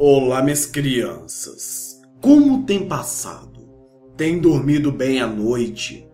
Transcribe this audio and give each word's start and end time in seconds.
Olá, 0.00 0.40
minhas 0.40 0.64
crianças. 0.64 2.00
Como 2.20 2.64
tem 2.64 2.86
passado? 2.86 3.68
Tem 4.16 4.38
dormido 4.38 4.92
bem 4.92 5.20
à 5.20 5.26
noite? 5.26 6.08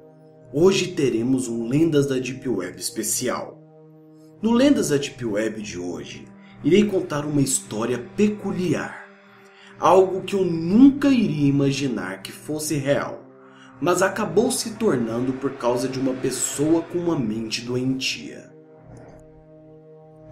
Hoje 0.55 0.93
teremos 0.93 1.49
um 1.49 1.69
Lendas 1.69 2.07
da 2.07 2.17
Deep 2.17 2.49
Web 2.49 2.81
especial. 2.81 3.63
No 4.41 4.53
Lendas 4.53 4.89
da 4.89 4.97
Deep 4.97 5.23
Web 5.23 5.61
de 5.61 5.79
hoje, 5.79 6.25
irei 6.65 6.87
contar 6.87 7.27
uma 7.27 7.43
história 7.43 7.99
peculiar. 8.17 9.05
Algo 9.79 10.23
que 10.23 10.35
eu 10.35 10.47
nunca 10.47 11.09
iria 11.09 11.51
imaginar 11.51 12.23
que 12.23 12.33
fosse 12.33 12.77
real, 12.77 13.23
mas 13.83 14.01
acabou 14.01 14.51
se 14.51 14.77
tornando 14.77 15.35
por 15.35 15.59
causa 15.59 15.87
de 15.87 16.01
uma 16.01 16.15
pessoa 16.15 16.81
com 16.81 16.97
uma 16.97 17.19
mente 17.19 17.61
doentia. 17.61 18.51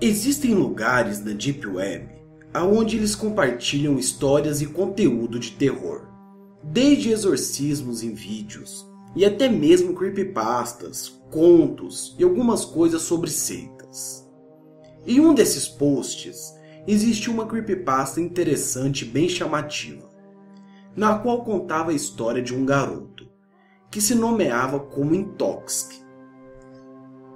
Existem 0.01 0.55
lugares 0.55 1.23
na 1.23 1.33
Deep 1.33 1.67
Web 1.67 2.22
aonde 2.55 2.97
eles 2.97 3.15
compartilham 3.15 3.99
histórias 3.99 4.61
e 4.61 4.67
conteúdo 4.67 5.39
de 5.39 5.53
terror, 5.53 6.07
desde 6.63 7.11
exorcismos 7.11 8.03
em 8.03 8.13
vídeos 8.13 8.87
e 9.17 9.25
até 9.25 9.49
mesmo 9.49 9.95
creepypastas, 9.95 11.21
contos 11.31 12.15
e 12.19 12.25
algumas 12.25 12.65
coisas 12.65 13.03
sobre 13.03 13.31
seitas. 13.31 14.29
Em 15.07 15.21
um 15.21 15.35
desses 15.35 15.67
posts 15.67 16.55
existe 16.87 17.31
uma 17.31 17.47
creepypasta 17.47 18.21
interessante 18.21 19.05
e 19.05 19.09
bem 19.09 19.29
chamativa, 19.29 20.09
na 20.95 21.19
qual 21.19 21.45
contava 21.45 21.91
a 21.91 21.95
história 21.95 22.43
de 22.43 22.55
um 22.55 22.67
garoto 22.67 23.27
que 23.91 24.01
se 24.01 24.15
nomeava 24.15 24.79
como 24.79 25.15
Intoxic. 25.15 26.01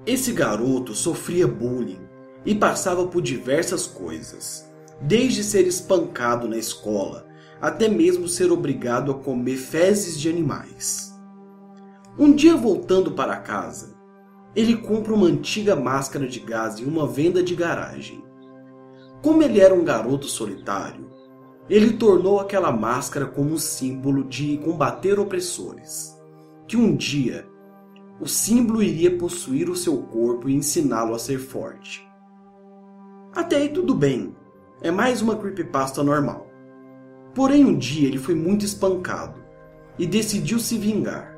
Esse 0.07 0.33
garoto 0.33 0.95
sofria 0.95 1.47
bullying 1.47 2.07
e 2.45 2.55
passava 2.55 3.07
por 3.07 3.21
diversas 3.21 3.87
coisas, 3.87 4.71
desde 5.01 5.45
ser 5.45 5.67
espancado 5.67 6.49
na 6.49 6.57
escola 6.57 7.27
até 7.61 7.89
mesmo 7.89 8.29
ser 8.29 8.53
obrigado 8.53 9.11
a 9.11 9.15
comer 9.15 9.57
fezes 9.57 10.19
de 10.19 10.29
animais. 10.29 11.15
Um 12.19 12.33
dia 12.33 12.57
voltando 12.57 13.13
para 13.13 13.37
casa, 13.37 13.95
ele 14.55 14.77
compra 14.77 15.13
uma 15.13 15.27
antiga 15.27 15.77
máscara 15.77 16.27
de 16.27 16.41
gás 16.41 16.79
em 16.81 16.85
uma 16.85 17.07
venda 17.07 17.43
de 17.43 17.55
garagem. 17.55 18.25
Como 19.23 19.43
ele 19.43 19.61
era 19.61 19.75
um 19.75 19.85
garoto 19.85 20.27
solitário, 20.27 21.11
ele 21.69 21.95
tornou 21.95 22.41
aquela 22.41 22.71
máscara 22.71 23.27
como 23.27 23.51
um 23.51 23.59
símbolo 23.59 24.25
de 24.25 24.57
combater 24.59 25.19
opressores, 25.19 26.17
que 26.67 26.77
um 26.77 26.95
dia 26.95 27.47
o 28.21 28.27
símbolo 28.27 28.83
iria 28.83 29.19
possuir 29.19 29.69
o 29.69 29.77
seu 29.77 29.99
corpo 30.05 30.49
e 30.49 30.55
ensiná-lo 30.55 31.15
a 31.15 31.19
ser 31.19 31.39
forte. 31.39 32.07
Até 33.35 33.57
aí 33.57 33.69
tudo 33.69 33.95
bem, 33.95 34.35
é 34.83 34.91
mais 34.91 35.23
uma 35.23 35.37
creepypasta 35.37 36.03
normal. 36.03 36.47
Porém, 37.35 37.65
um 37.65 37.77
dia 37.77 38.09
ele 38.09 38.19
foi 38.19 38.35
muito 38.35 38.65
espancado 38.65 39.43
e 39.99 40.07
decidiu 40.07 40.59
se 40.59 40.77
vingar. 40.77 41.37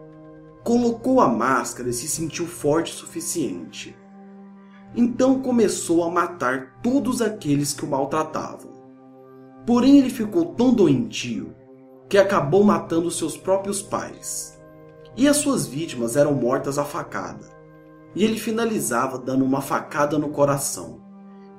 Colocou 0.65 1.21
a 1.21 1.29
máscara 1.29 1.89
e 1.89 1.93
se 1.93 2.09
sentiu 2.09 2.47
forte 2.47 2.93
o 2.93 2.97
suficiente. 2.97 3.97
Então 4.95 5.41
começou 5.41 6.03
a 6.03 6.11
matar 6.11 6.81
todos 6.83 7.23
aqueles 7.23 7.73
que 7.73 7.85
o 7.85 7.89
maltratavam. 7.89 8.73
Porém, 9.67 9.99
ele 9.99 10.11
ficou 10.11 10.55
tão 10.55 10.73
doentio 10.73 11.55
que 12.09 12.19
acabou 12.19 12.65
matando 12.65 13.11
seus 13.11 13.37
próprios 13.37 13.83
pais. 13.83 14.59
E 15.17 15.29
as 15.29 15.37
suas 15.37 15.67
vítimas 15.67 16.17
eram 16.17 16.33
mortas 16.35 16.79
a 16.79 16.85
facada. 16.85 17.47
E 18.15 18.25
ele 18.25 18.39
finalizava 18.39 19.19
dando 19.19 19.45
uma 19.45 19.61
facada 19.61 20.19
no 20.19 20.31
coração, 20.31 21.01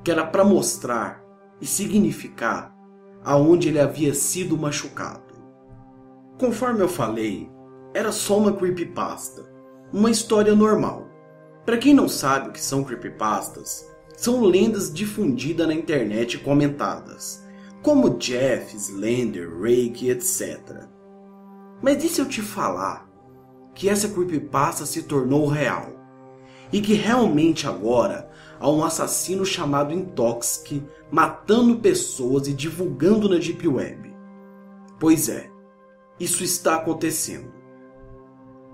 que 0.03 0.09
era 0.09 0.25
para 0.25 0.43
mostrar 0.43 1.18
e 1.61 1.65
significar 1.65 2.75
aonde 3.23 3.67
ele 3.67 3.79
havia 3.79 4.13
sido 4.13 4.57
machucado. 4.57 5.33
Conforme 6.39 6.81
eu 6.81 6.87
falei, 6.87 7.49
era 7.93 8.11
só 8.11 8.37
uma 8.37 8.53
creepypasta, 8.53 9.43
uma 9.91 10.09
história 10.09 10.55
normal. 10.55 11.07
Para 11.65 11.77
quem 11.77 11.93
não 11.93 12.07
sabe 12.07 12.49
o 12.49 12.51
que 12.51 12.61
são 12.61 12.83
creepypastas, 12.83 13.87
são 14.15 14.43
lendas 14.43 14.93
difundidas 14.93 15.67
na 15.67 15.73
internet 15.73 16.33
e 16.33 16.39
comentadas, 16.39 17.43
como 17.81 18.17
Jeff, 18.17 18.75
Slender, 18.75 19.49
Rake, 19.61 20.09
etc. 20.09 20.87
Mas 21.81 22.03
e 22.03 22.09
se 22.09 22.19
eu 22.21 22.25
te 22.25 22.41
falar 22.41 23.09
que 23.73 23.87
essa 23.87 24.09
creepypasta 24.09 24.85
se 24.85 25.03
tornou 25.03 25.47
real? 25.47 25.93
E 26.71 26.81
que 26.81 26.93
realmente 26.93 27.65
agora 27.65 28.29
há 28.59 28.69
um 28.69 28.83
assassino 28.83 29.45
chamado 29.45 29.93
Intoxic 29.93 30.83
matando 31.11 31.77
pessoas 31.77 32.47
e 32.47 32.53
divulgando 32.53 33.29
na 33.29 33.37
Deep 33.37 33.67
Web. 33.67 34.13
Pois 34.99 35.29
é, 35.29 35.49
isso 36.19 36.43
está 36.43 36.75
acontecendo. 36.75 37.53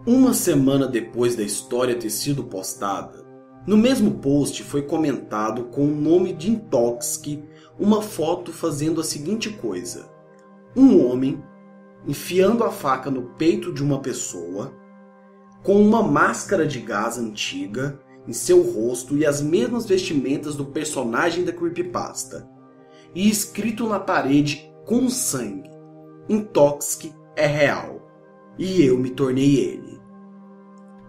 Uma 0.06 0.34
semana 0.34 0.88
depois 0.88 1.36
da 1.36 1.44
história 1.44 1.96
ter 1.96 2.10
sido 2.10 2.44
postada, 2.44 3.26
no 3.66 3.78
mesmo 3.78 4.20
post 4.20 4.62
foi 4.64 4.84
comentado 4.84 5.66
com 5.66 5.86
o 5.86 5.96
nome 5.96 6.34
de 6.34 6.52
Intoxic 6.52 7.44
uma 7.80 8.02
foto 8.02 8.54
fazendo 8.54 9.02
a 9.02 9.04
seguinte 9.04 9.50
coisa: 9.50 10.08
um 10.76 11.04
homem 11.06 11.44
enfiando 12.08 12.64
a 12.64 12.72
faca 12.72 13.10
no 13.10 13.24
peito 13.34 13.74
de 13.74 13.84
uma 13.84 14.00
pessoa, 14.00 14.72
com 15.64 15.82
uma 15.82 16.04
máscara 16.04 16.68
de 16.68 16.80
gás 16.80 17.18
antiga 17.18 18.00
em 18.28 18.34
seu 18.34 18.62
rosto 18.62 19.18
e 19.18 19.26
as 19.26 19.42
mesmas 19.42 19.86
vestimentas 19.86 20.56
do 20.56 20.66
personagem 20.66 21.44
da 21.44 21.52
creepypasta. 21.52 22.48
E 23.14 23.30
escrito 23.30 23.88
na 23.88 24.00
parede 24.00 24.72
com 24.86 25.10
sangue: 25.10 25.70
Intoxic 26.28 27.14
é 27.36 27.46
real. 27.46 28.02
E 28.58 28.84
eu 28.84 28.98
me 28.98 29.10
tornei 29.10 29.60
ele. 29.60 30.00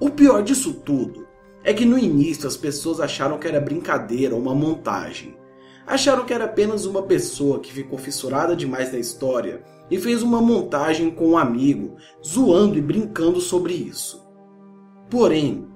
O 0.01 0.11
pior 0.11 0.43
disso 0.43 0.75
tudo 0.75 1.27
é 1.65 1.73
que 1.73 1.85
no 1.85 1.99
início 1.99 2.47
as 2.47 2.57
pessoas 2.57 3.01
acharam 3.01 3.39
que 3.39 3.49
era 3.49 3.61
brincadeira 3.61 4.35
ou 4.35 4.41
uma 4.41 4.55
montagem. 4.55 5.37
Acharam 5.87 6.25
que 6.25 6.35
era 6.35 6.45
apenas 6.45 6.85
uma 6.85 7.03
pessoa 7.03 7.61
que 7.61 7.73
ficou 7.73 7.97
fissurada 7.97 8.57
demais 8.57 8.93
na 8.93 8.99
história 8.99 9.65
e 9.91 9.99
fez 9.99 10.23
uma 10.23 10.41
montagem 10.41 11.11
com 11.11 11.29
um 11.29 11.39
amigo, 11.39 11.97
zoando 12.25 12.77
e 12.77 12.81
brincando 12.81 13.41
sobre 13.41 13.73
isso. 13.73 14.27
Porém, 15.09 15.67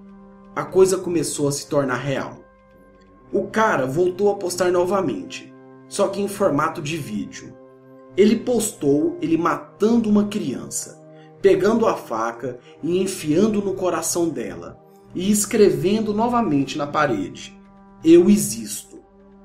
a 0.54 0.64
coisa 0.64 0.98
começou 0.98 1.46
a 1.46 1.52
se 1.52 1.68
tornar 1.68 1.96
real. 1.96 2.38
O 3.32 3.46
cara 3.46 3.86
voltou 3.86 4.30
a 4.30 4.34
postar 4.34 4.72
novamente, 4.72 5.54
só 5.88 6.08
que 6.08 6.20
em 6.20 6.26
formato 6.26 6.82
de 6.82 6.96
vídeo. 6.96 7.56
Ele 8.16 8.36
postou 8.36 9.16
ele 9.22 9.36
matando 9.36 10.10
uma 10.10 10.24
criança, 10.24 11.00
pegando 11.40 11.86
a 11.86 11.94
faca 11.94 12.58
e 12.82 13.00
enfiando 13.00 13.62
no 13.62 13.74
coração 13.74 14.28
dela, 14.28 14.80
e 15.14 15.30
escrevendo 15.30 16.12
novamente 16.12 16.76
na 16.76 16.86
parede: 16.86 17.56
Eu 18.04 18.28
existo. 18.28 18.98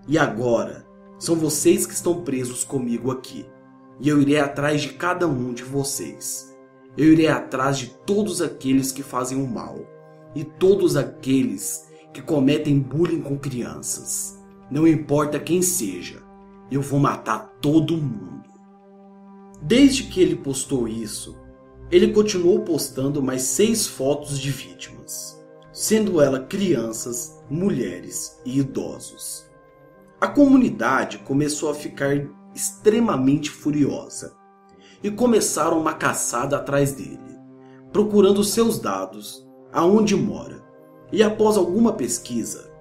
E 0.07 0.17
agora 0.17 0.85
são 1.19 1.35
vocês 1.35 1.85
que 1.85 1.93
estão 1.93 2.22
presos 2.23 2.63
comigo 2.63 3.11
aqui. 3.11 3.45
E 3.99 4.09
eu 4.09 4.19
irei 4.19 4.39
atrás 4.39 4.81
de 4.81 4.89
cada 4.93 5.27
um 5.27 5.53
de 5.53 5.63
vocês. 5.63 6.53
Eu 6.97 7.13
irei 7.13 7.27
atrás 7.27 7.77
de 7.77 7.87
todos 8.05 8.41
aqueles 8.41 8.91
que 8.91 9.03
fazem 9.03 9.41
o 9.41 9.47
mal 9.47 9.94
e 10.35 10.44
todos 10.44 10.97
aqueles 10.97 11.88
que 12.13 12.22
cometem 12.22 12.79
bullying 12.79 13.22
com 13.22 13.40
crianças. 13.40 14.38
Não 14.69 14.88
importa 14.88 15.40
quem 15.40 15.62
seja, 15.62 16.22
eu 16.69 16.81
vou 16.81 17.00
matar 17.00 17.57
todo 17.62 17.97
mundo. 17.97 18.44
Desde 19.61 20.03
que 20.03 20.22
ele 20.22 20.35
postou 20.35 20.87
isso, 20.87 21.37
ele 21.90 22.11
continuou 22.11 22.61
postando 22.61 23.22
mais 23.22 23.43
seis 23.43 23.87
fotos 23.87 24.40
de 24.40 24.52
vítimas, 24.52 25.41
sendo 25.72 26.20
elas 26.20 26.46
crianças, 26.47 27.40
mulheres 27.49 28.40
e 28.43 28.59
idosos. 28.59 29.46
A 30.20 30.28
comunidade 30.28 31.20
começou 31.20 31.70
a 31.70 31.76
ficar 31.76 32.28
extremamente 32.53 33.49
furiosa 33.49 34.35
e 35.03 35.11
começaram 35.11 35.79
uma 35.79 35.93
caçada 35.93 36.58
atrás 36.58 36.93
dele, 36.93 37.20
procurando 37.91 38.43
seus 38.43 38.79
dados 38.79 39.45
aonde 39.75 40.16
mora, 40.16 40.63
e 41.11 41.22
após 41.22 41.57
alguma 41.57 41.91
pesquisa, 41.91 42.72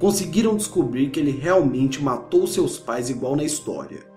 conseguiram 0.00 0.56
descobrir 0.56 1.10
que 1.10 1.20
ele 1.20 1.30
realmente 1.30 2.02
matou 2.02 2.46
seus 2.46 2.78
pais 2.78 3.10
igual 3.10 3.36
na 3.36 3.44
história. 3.44 4.10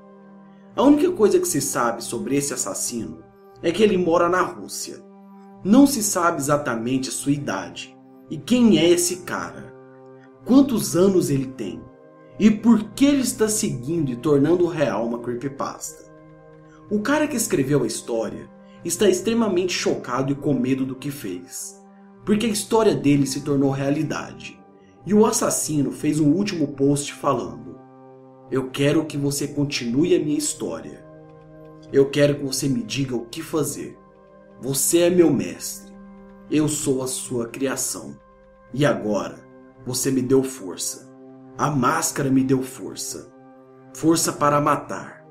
A 0.73 0.81
única 0.81 1.11
coisa 1.11 1.37
que 1.37 1.47
se 1.47 1.59
sabe 1.59 2.01
sobre 2.01 2.37
esse 2.37 2.53
assassino 2.53 3.21
é 3.61 3.69
que 3.69 3.83
ele 3.83 3.97
mora 3.97 4.29
na 4.29 4.41
Rússia. 4.41 5.03
Não 5.61 5.85
se 5.85 6.01
sabe 6.01 6.37
exatamente 6.37 7.09
a 7.09 7.11
sua 7.11 7.33
idade 7.33 7.97
e 8.29 8.37
quem 8.37 8.79
é 8.79 8.89
esse 8.89 9.17
cara, 9.23 9.75
quantos 10.45 10.95
anos 10.95 11.29
ele 11.29 11.47
tem 11.47 11.81
e 12.39 12.49
por 12.49 12.91
que 12.93 13.05
ele 13.05 13.21
está 13.21 13.49
seguindo 13.49 14.09
e 14.09 14.15
tornando 14.15 14.65
real 14.67 15.05
uma 15.05 15.19
creepypasta. 15.19 16.09
O 16.89 17.01
cara 17.01 17.27
que 17.27 17.35
escreveu 17.35 17.83
a 17.83 17.87
história 17.87 18.49
está 18.85 19.09
extremamente 19.09 19.73
chocado 19.73 20.31
e 20.31 20.35
com 20.35 20.53
medo 20.53 20.85
do 20.85 20.95
que 20.95 21.11
fez 21.11 21.80
porque 22.31 22.45
a 22.45 22.49
história 22.49 22.95
dele 22.95 23.27
se 23.27 23.41
tornou 23.41 23.71
realidade. 23.71 24.57
E 25.05 25.13
o 25.13 25.25
assassino 25.25 25.91
fez 25.91 26.17
um 26.17 26.31
último 26.31 26.65
post 26.65 27.13
falando: 27.13 27.77
Eu 28.49 28.69
quero 28.69 29.05
que 29.05 29.17
você 29.17 29.49
continue 29.49 30.15
a 30.15 30.19
minha 30.19 30.37
história. 30.37 31.05
Eu 31.91 32.09
quero 32.09 32.35
que 32.35 32.45
você 32.45 32.69
me 32.69 32.83
diga 32.83 33.17
o 33.17 33.25
que 33.25 33.41
fazer. 33.41 33.97
Você 34.61 34.99
é 34.99 35.09
meu 35.09 35.29
mestre. 35.29 35.93
Eu 36.49 36.69
sou 36.69 37.03
a 37.03 37.07
sua 37.07 37.49
criação. 37.49 38.17
E 38.73 38.85
agora, 38.85 39.45
você 39.85 40.09
me 40.09 40.21
deu 40.21 40.41
força. 40.41 41.13
A 41.57 41.69
máscara 41.69 42.29
me 42.29 42.45
deu 42.45 42.63
força. 42.63 43.29
Força 43.93 44.31
para 44.31 44.61
matar. 44.61 45.27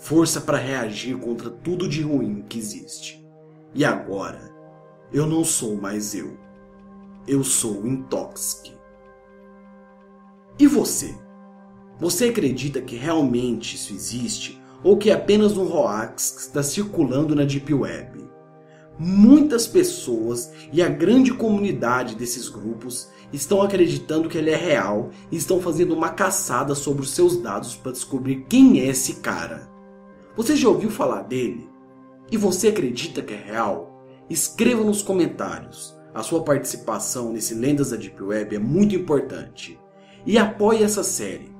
Força 0.00 0.40
para 0.40 0.58
reagir 0.58 1.16
contra 1.16 1.48
tudo 1.48 1.88
de 1.88 2.02
ruim 2.02 2.44
que 2.48 2.58
existe. 2.58 3.24
E 3.72 3.84
agora, 3.84 4.49
eu 5.12 5.26
não 5.26 5.44
sou 5.44 5.76
mais 5.76 6.14
eu. 6.14 6.36
Eu 7.26 7.42
sou 7.42 7.86
Intoxic. 7.86 8.72
E 10.58 10.66
você? 10.66 11.14
Você 11.98 12.26
acredita 12.26 12.80
que 12.80 12.96
realmente 12.96 13.74
isso 13.74 13.92
existe 13.92 14.60
ou 14.82 14.96
que 14.96 15.10
é 15.10 15.14
apenas 15.14 15.56
um 15.56 15.70
hoax 15.70 16.30
que 16.30 16.40
está 16.40 16.62
circulando 16.62 17.34
na 17.34 17.44
Deep 17.44 17.72
Web? 17.74 18.24
Muitas 18.98 19.66
pessoas 19.66 20.52
e 20.72 20.82
a 20.82 20.88
grande 20.88 21.32
comunidade 21.32 22.14
desses 22.14 22.48
grupos 22.48 23.08
estão 23.32 23.62
acreditando 23.62 24.28
que 24.28 24.38
ele 24.38 24.50
é 24.50 24.56
real 24.56 25.10
e 25.30 25.36
estão 25.36 25.60
fazendo 25.60 25.94
uma 25.94 26.10
caçada 26.10 26.74
sobre 26.74 27.02
os 27.02 27.10
seus 27.10 27.36
dados 27.40 27.74
para 27.74 27.92
descobrir 27.92 28.44
quem 28.48 28.80
é 28.80 28.86
esse 28.86 29.14
cara. 29.16 29.68
Você 30.36 30.54
já 30.54 30.68
ouviu 30.68 30.90
falar 30.90 31.22
dele? 31.22 31.68
E 32.30 32.36
você 32.36 32.68
acredita 32.68 33.22
que 33.22 33.34
é 33.34 33.36
real? 33.36 33.89
Escreva 34.30 34.84
nos 34.84 35.02
comentários. 35.02 35.98
A 36.14 36.22
sua 36.22 36.44
participação 36.44 37.32
nesse 37.32 37.52
Lendas 37.52 37.90
da 37.90 37.96
Deep 37.96 38.22
Web 38.22 38.54
é 38.54 38.58
muito 38.60 38.94
importante. 38.94 39.76
E 40.24 40.38
apoie 40.38 40.84
essa 40.84 41.02
série. 41.02 41.50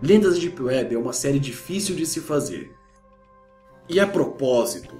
Lendas 0.00 0.34
da 0.34 0.40
Deep 0.40 0.62
Web 0.62 0.94
é 0.94 0.98
uma 0.98 1.12
série 1.12 1.40
difícil 1.40 1.96
de 1.96 2.06
se 2.06 2.20
fazer. 2.20 2.70
E 3.88 3.98
a 3.98 4.06
propósito, 4.06 4.94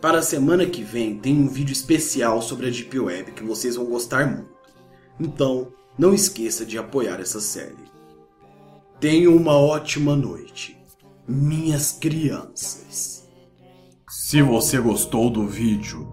para 0.00 0.20
a 0.20 0.22
semana 0.22 0.64
que 0.64 0.82
vem 0.82 1.18
tem 1.18 1.36
um 1.36 1.48
vídeo 1.48 1.74
especial 1.74 2.40
sobre 2.40 2.68
a 2.68 2.70
Deep 2.70 2.98
Web 2.98 3.32
que 3.32 3.44
vocês 3.44 3.76
vão 3.76 3.84
gostar 3.84 4.26
muito. 4.26 4.54
Então, 5.20 5.70
não 5.98 6.14
esqueça 6.14 6.64
de 6.64 6.78
apoiar 6.78 7.20
essa 7.20 7.42
série. 7.42 7.92
Tenha 8.98 9.30
uma 9.30 9.58
ótima 9.58 10.16
noite, 10.16 10.78
minhas 11.28 11.92
crianças. 11.92 13.28
Se 14.08 14.40
você 14.40 14.78
gostou 14.78 15.28
do 15.28 15.46
vídeo, 15.46 16.08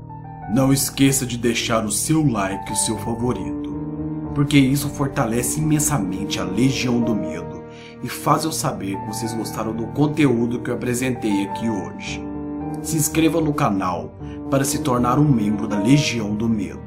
não 0.54 0.74
esqueça 0.74 1.26
de 1.26 1.38
deixar 1.38 1.86
o 1.86 1.92
seu 1.92 2.30
like 2.30 2.70
e 2.70 2.74
o 2.74 2.76
seu 2.76 2.98
favorito, 2.98 3.74
porque 4.36 4.58
isso 4.58 4.90
fortalece 4.90 5.62
imensamente 5.62 6.42
a 6.42 6.44
Legião 6.44 7.00
do 7.00 7.16
Medo 7.16 7.64
e 8.04 8.10
faz 8.10 8.44
eu 8.44 8.52
saber 8.52 8.98
que 8.98 9.08
vocês 9.08 9.34
gostaram 9.34 9.74
do 9.74 9.88
conteúdo 9.88 10.60
que 10.60 10.70
eu 10.70 10.76
apresentei 10.76 11.46
aqui 11.46 11.70
hoje. 11.70 12.22
Se 12.82 12.98
inscreva 12.98 13.40
no 13.40 13.54
canal 13.54 14.14
para 14.50 14.66
se 14.66 14.80
tornar 14.80 15.18
um 15.18 15.28
membro 15.28 15.70
da 15.70 15.80
Legião 15.80 16.36
do 16.36 16.50
Medo. 16.50 16.82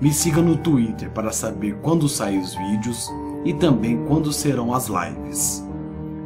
Me 0.00 0.12
siga 0.12 0.40
no 0.40 0.56
Twitter 0.56 1.10
para 1.10 1.32
saber 1.32 1.78
quando 1.82 2.08
saem 2.08 2.38
os 2.38 2.54
vídeos 2.54 3.10
e 3.44 3.52
também 3.52 4.04
quando 4.06 4.32
serão 4.32 4.72
as 4.72 4.86
lives. 4.86 5.66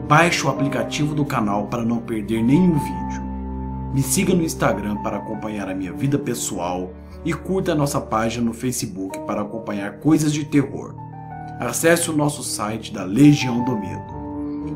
Baixe 0.06 0.44
o 0.44 0.50
aplicativo 0.50 1.14
do 1.14 1.24
canal 1.24 1.68
para 1.68 1.84
não 1.84 2.00
perder 2.00 2.42
nenhum 2.42 2.74
vídeo. 2.74 3.29
Me 3.92 4.02
siga 4.02 4.34
no 4.34 4.42
Instagram 4.42 4.96
para 5.02 5.16
acompanhar 5.16 5.68
a 5.68 5.74
minha 5.74 5.92
vida 5.92 6.18
pessoal 6.18 6.92
e 7.24 7.32
curta 7.32 7.72
a 7.72 7.74
nossa 7.74 8.00
página 8.00 8.44
no 8.44 8.52
Facebook 8.52 9.18
para 9.26 9.42
acompanhar 9.42 9.98
coisas 9.98 10.32
de 10.32 10.44
terror 10.44 10.94
acesse 11.68 12.10
o 12.10 12.16
nosso 12.16 12.42
site 12.42 12.92
da 12.92 13.04
Legião 13.04 13.64
do 13.64 13.76
Medo. 13.76 14.18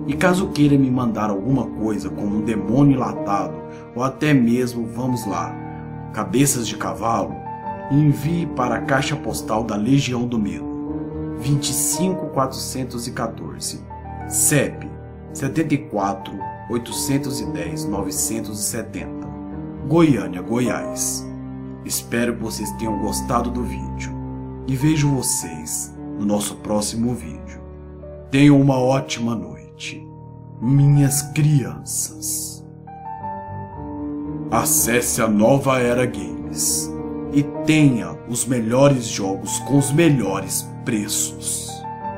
E 0.06 0.12
caso 0.12 0.48
queira 0.48 0.76
me 0.76 0.90
mandar 0.90 1.30
alguma 1.30 1.64
coisa 1.66 2.10
como 2.10 2.36
um 2.36 2.42
demônio 2.42 2.96
enlatado 2.96 3.54
ou 3.94 4.02
até 4.02 4.34
mesmo, 4.34 4.86
vamos 4.86 5.24
lá, 5.26 5.54
cabeças 6.12 6.68
de 6.68 6.76
cavalo, 6.76 7.34
envie 7.90 8.44
para 8.46 8.74
a 8.76 8.82
caixa 8.82 9.16
postal 9.16 9.64
da 9.64 9.76
Legião 9.76 10.26
do 10.26 10.38
Medo, 10.38 10.66
25414, 11.38 13.80
CEP 14.28 14.90
74 15.32 16.38
810 16.70 17.84
970, 17.84 19.26
Goiânia, 19.86 20.40
Goiás. 20.40 21.26
Espero 21.84 22.34
que 22.34 22.42
vocês 22.42 22.70
tenham 22.72 22.98
gostado 23.00 23.50
do 23.50 23.62
vídeo 23.62 24.12
e 24.66 24.74
vejo 24.74 25.10
vocês 25.10 25.94
no 26.18 26.24
nosso 26.24 26.56
próximo 26.56 27.14
vídeo. 27.14 27.60
Tenham 28.30 28.60
uma 28.60 28.78
ótima 28.78 29.34
noite, 29.34 30.06
minhas 30.60 31.22
crianças. 31.32 32.64
Acesse 34.50 35.20
a 35.20 35.28
Nova 35.28 35.78
Era 35.78 36.06
Games 36.06 36.90
e 37.32 37.42
tenha 37.66 38.16
os 38.28 38.46
melhores 38.46 39.06
jogos 39.06 39.58
com 39.60 39.76
os 39.76 39.92
melhores 39.92 40.66
preços. 40.84 41.70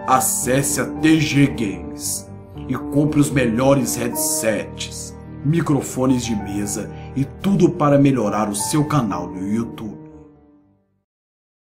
Acesse 0.07 0.81
a 0.81 0.85
TG 0.85 1.49
Games 1.49 2.26
e 2.69 2.75
compre 2.75 3.21
os 3.21 3.31
melhores 3.31 3.97
headsets, 3.97 5.17
microfones 5.45 6.25
de 6.25 6.35
mesa 6.35 6.91
e 7.15 7.25
tudo 7.25 7.71
para 7.71 7.99
melhorar 7.99 8.49
o 8.49 8.55
seu 8.55 8.85
canal 8.85 9.29
no 9.29 9.47
YouTube. 9.47 10.06